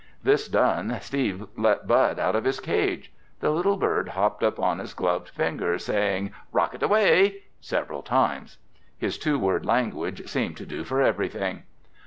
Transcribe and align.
This 0.23 0.47
done, 0.47 0.97
Steve 0.99 1.45
let 1.55 1.85
Bud 1.87 2.17
out 2.17 2.35
of 2.35 2.43
his 2.43 2.59
cage. 2.59 3.11
The 3.39 3.51
little 3.51 3.77
bird 3.77 4.09
hopped 4.09 4.41
up 4.43 4.59
on 4.59 4.79
his 4.79 4.95
gloved 4.95 5.29
finger, 5.29 5.77
saying, 5.77 6.31
"Rocket 6.51 6.81
away!" 6.81 7.43
several 7.59 8.01
times. 8.01 8.57
His 8.97 9.19
two 9.19 9.37
word 9.37 9.63
language 9.63 10.27
seemed 10.27 10.57
to 10.57 10.65
do 10.65 10.83
for 10.83 11.03
everything. 11.03 11.65